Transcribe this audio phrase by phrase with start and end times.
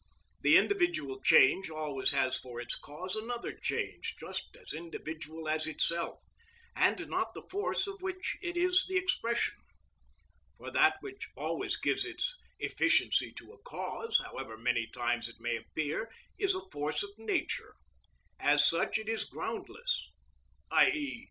[0.41, 6.23] The individual change always has for its cause another change just as individual as itself,
[6.75, 9.53] and not the force of which it is the expression.
[10.57, 15.55] For that which always gives its efficiency to a cause, however many times it may
[15.57, 16.09] appear,
[16.39, 17.75] is a force of nature.
[18.39, 20.09] As such, it is groundless,
[20.71, 21.19] _i.e.